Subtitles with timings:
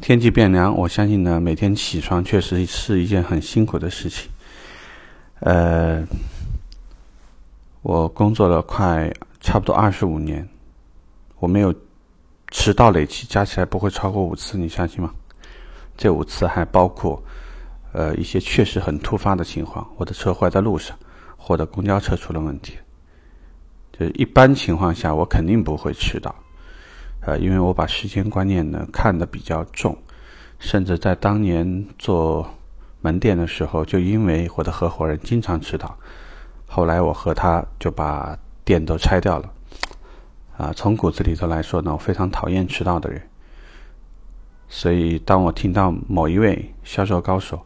[0.00, 4.30] 天气变凉，我相信呢，每天起床确实是一件很辛苦的事情。
[5.40, 6.02] 呃，
[7.82, 10.48] 我工作了快差不多二十五年，
[11.40, 11.74] 我没有
[12.48, 15.12] 迟到累计加起来不会超过五次，你相信吗？
[15.96, 17.20] 这五次还包括
[17.92, 20.96] 呃一些确实很突发的情况，我的车坏在路上，
[21.36, 22.74] 或者公交车出了问题。
[23.92, 26.32] 就是一般情况下，我肯定不会迟到。
[27.20, 29.96] 呃，因为我把时间观念呢看得比较重，
[30.58, 32.48] 甚至在当年做
[33.00, 35.96] 门店的时候，就因为我的合伙人经常迟到，
[36.66, 39.52] 后来我和他就把店都拆掉了。
[40.56, 43.22] 啊，从骨子里头来说呢，我非常讨厌迟到的人。
[44.68, 47.60] 所以，当我听到某一位销售高手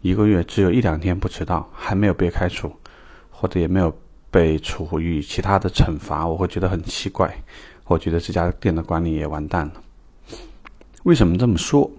[0.00, 2.72] 一个月只有一两天不迟到，还没有被开除，
[3.30, 3.92] 或者也没有
[4.30, 7.34] 被处于其他的惩罚，我会觉得很奇怪。
[7.86, 9.82] 我觉得这家店的管理也完蛋了。
[11.04, 11.90] 为什么这么说？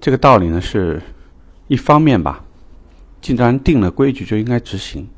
[0.00, 1.02] 这个道理呢，是
[1.66, 2.44] 一方面吧，
[3.20, 5.08] 既然定了规矩，就应该执行，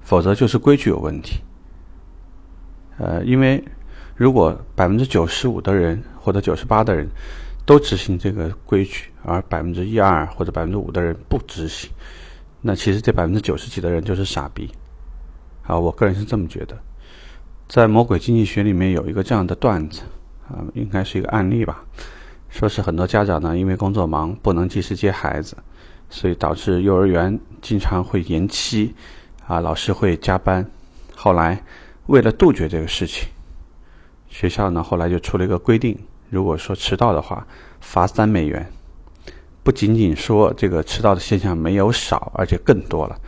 [0.00, 1.40] 否则就是规矩有问题。
[2.98, 3.62] 呃，因为
[4.14, 7.06] 如果百分之九十五的人或者九十八的人
[7.66, 11.90] 都执行这个规矩，而百分之一二或者百分之五的人不执行，
[12.62, 14.70] 那其实这百分之九十几的人就是傻逼。
[15.64, 16.78] 啊，我个人是这么觉得。
[17.68, 20.02] 在《魔鬼经济学》里面有一个这样的段子，
[20.48, 21.84] 啊，应该是一个案例吧。
[22.48, 25.56] 说是很多家长呢，因为工作忙不能及时接孩子，
[26.08, 28.94] 所以导致幼儿园经常会延期，
[29.46, 30.64] 啊，老师会加班。
[31.14, 31.60] 后来
[32.06, 33.28] 为了杜绝这个事情，
[34.28, 35.98] 学校呢后来就出了一个规定：
[36.30, 37.44] 如果说迟到的话，
[37.80, 38.64] 罚三美元。
[39.64, 43.18] 不仅仅说这个迟到的现象没有少，而且更多了，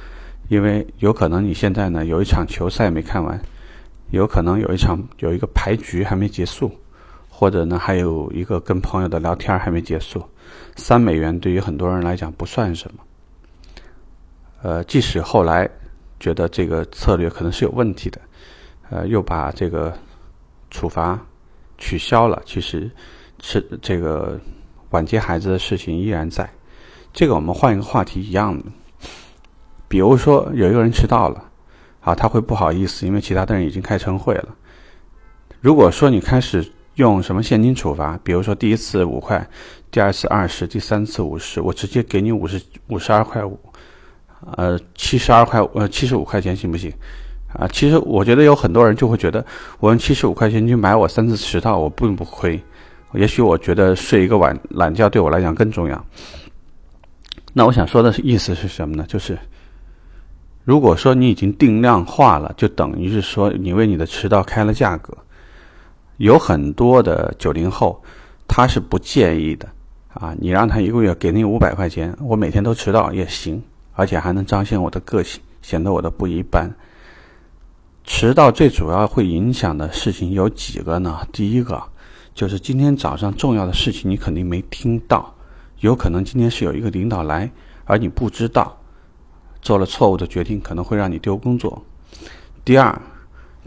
[0.47, 3.39] 因为有可能你现在呢有一场球赛没看完。
[4.11, 6.73] 有可能有一场有一个牌局还没结束，
[7.29, 10.23] 或者呢还有一个跟朋友的聊天还没结束，
[10.77, 13.03] 三美元对于很多人来讲不算什么。
[14.63, 15.69] 呃，即使后来
[16.19, 18.21] 觉得这个策略可能是有问题的，
[18.89, 19.93] 呃，又把这个
[20.71, 21.21] 处罚
[21.77, 22.91] 取消了，其实
[23.41, 24.41] 是这个
[24.91, 26.49] 晚接孩子的事情依然在。
[27.13, 28.65] 这个我们换一个话题一样的，
[29.87, 31.45] 比如说有一个人迟到了。
[32.01, 34.49] 啊，他会不好意思，因为其他的人已经开晨会了。
[35.61, 36.65] 如果说你开始
[36.95, 39.47] 用什么现金处罚，比如说第一次五块，
[39.91, 43.59] 第二次二十，第三次五十，我直接给你五十五十二块五，
[44.57, 46.93] 呃，七十二块呃七十五块钱行不行？
[47.53, 49.45] 啊，其实我觉得有很多人就会觉得，
[49.81, 52.61] 我用七十五块钱去买我三次迟到，我并不亏。
[53.15, 56.05] 也许我觉得睡一个晚懒觉对我来讲更重要。
[57.53, 59.05] 那我想说的意思是什么呢？
[59.09, 59.37] 就是。
[60.69, 65.17] 如果说你已经定量化了，就等于是说你为你的迟到开了价格。
[66.19, 68.03] 有很多的九零后，
[68.47, 69.67] 他是不介意的
[70.13, 73.63] 啊，你让他一个月给你五百块钱，我每天都迟到也行，
[73.95, 76.71] 而且还能彰显我的个性，显得我的不一般。
[78.05, 81.27] 迟到最主要会影响的事情有几个呢？
[81.33, 81.83] 第一个
[82.35, 85.35] 就是今天早上重要的事情你肯定没听到，
[85.81, 87.51] 有可能今天是有一个领导来，
[87.87, 88.78] 而你不知道。
[89.61, 91.83] 做了错误的决定，可能会让你丢工作。
[92.65, 93.01] 第二，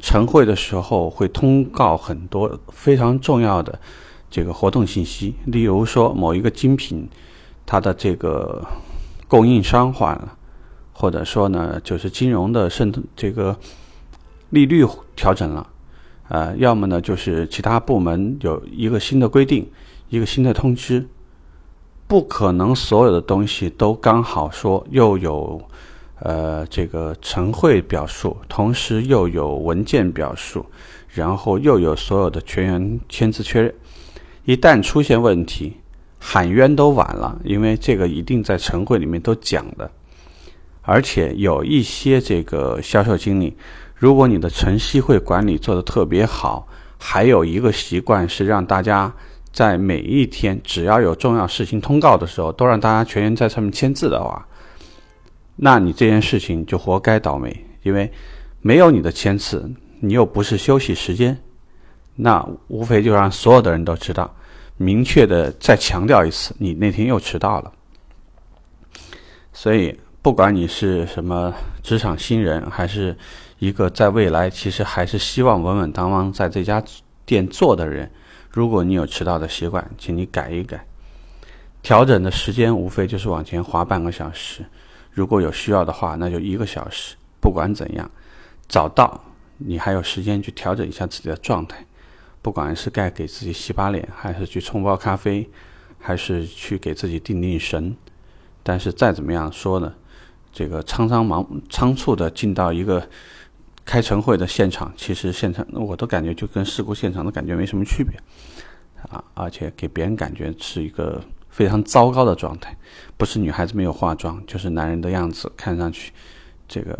[0.02, 3.79] 晨会的时候会通告很多非常重要的
[4.30, 7.09] 这个活动信息，例如说某一个精品，
[7.66, 8.66] 它的这个
[9.28, 10.38] 供应商换了，
[10.94, 13.56] 或者说呢就是金融的渗透这个
[14.50, 14.85] 利率
[15.16, 15.68] 调整了，
[16.30, 19.69] 呃，要么呢就是其他部门有一个新的规定，
[20.09, 21.07] 一个新的通知，
[22.11, 25.61] 不可能所有的东西都刚好说又有。
[26.19, 30.66] 呃，这个晨会表述，同时又有文件表述，
[31.07, 33.73] 然后又有所有的全员签字确认。
[34.44, 35.77] 一旦出现问题，
[36.19, 39.89] 喊冤都晚了，因为这个一定在晨会里面都讲的。
[40.81, 43.55] 而且有一些这个销售经理，
[43.95, 46.67] 如果你的晨曦会管理做得特别好，
[47.00, 49.12] 还有一个习惯是让大家
[49.51, 54.48] 在每一天只要有重要事情通告的时候，都让大家全员在上面签字的话。
[55.56, 58.12] 那你这件事情就活该倒霉，因为
[58.62, 59.69] 没有你的签字，
[60.00, 61.38] 你又不是休息时间，
[62.15, 64.33] 那无非就让所有的人都知道，
[64.77, 67.71] 明确的再强调一次，你那天又迟到了。
[69.53, 71.53] 所以，不管你是什么
[71.83, 73.15] 职场新人，还是
[73.59, 76.81] 一个在未来其实还是希望稳稳当当在这家
[77.25, 78.09] 店做的人，
[78.51, 80.86] 如果你有迟到的习惯，请你改一改，
[81.81, 84.65] 调整的时间无非就是往前滑半个小时。
[85.12, 87.15] 如果有需要的话，那就一个小时。
[87.39, 88.12] 不管怎样，
[88.68, 89.19] 早到
[89.57, 91.86] 你还有时间去调整一下自己的状态。
[92.42, 95.50] 不管是该给自己洗把脸，还是去冲包咖啡，
[96.00, 97.95] 还是去给自己定定神。
[98.63, 99.94] 但是再怎么样说呢，
[100.51, 103.07] 这个匆匆忙仓促的进到一个
[103.91, 108.17] 开晨会的现场，其实现场我都感觉就跟事故现场的感觉没什么区别
[109.09, 112.73] 啊，而且给别人感觉是一个非常糟糕的状态，
[113.17, 116.13] 不是女孩子没有化妆，就是男人的样子看上去
[116.69, 116.97] 这个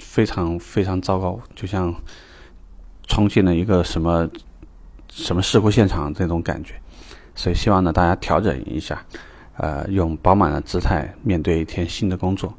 [0.00, 1.94] 非常非常糟糕，就像
[3.06, 4.28] 冲进了一个什么
[5.08, 6.74] 什么事故现场这种感觉，
[7.36, 9.00] 所以希望呢大家调整一下。
[9.56, 12.52] 呃，用饱满的姿态面对一天新的工作。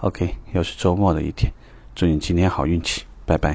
[0.00, 1.52] OK，又是周末的一天，
[2.00, 3.54] 祝你今天好运气，拜拜。